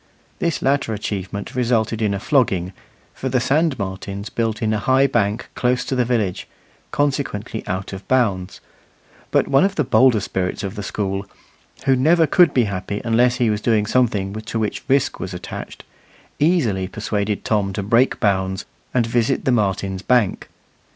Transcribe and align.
This 0.39 0.63
latter 0.63 0.95
achievement 0.95 1.53
resulted 1.53 2.01
in 2.01 2.15
a 2.15 2.19
flogging, 2.19 2.73
for 3.13 3.29
the 3.29 3.39
sand 3.39 3.77
martins 3.77 4.31
built 4.31 4.63
in 4.63 4.73
a 4.73 4.79
high 4.79 5.05
bank 5.05 5.47
close 5.53 5.85
to 5.85 5.95
the 5.95 6.03
village, 6.05 6.47
consequently 6.89 7.63
out 7.67 7.93
of 7.93 8.07
bounds; 8.07 8.61
but 9.29 9.47
one 9.47 9.63
of 9.63 9.75
the 9.75 9.83
bolder 9.83 10.19
spirits 10.19 10.63
of 10.63 10.73
the 10.73 10.81
school, 10.81 11.27
who 11.85 11.95
never 11.95 12.25
could 12.25 12.51
be 12.51 12.63
happy 12.63 12.99
unless 13.05 13.35
he 13.35 13.51
was 13.51 13.61
doing 13.61 13.85
something 13.85 14.33
to 14.33 14.57
which 14.57 14.81
risk 14.87 15.19
was 15.19 15.35
attached, 15.35 15.83
easily 16.39 16.87
persuaded 16.87 17.45
Tom 17.45 17.71
to 17.71 17.83
break 17.83 18.19
bounds 18.19 18.65
and 18.95 19.05
visit 19.05 19.45
the 19.45 19.51
martins' 19.51 20.01
bank. 20.01 20.49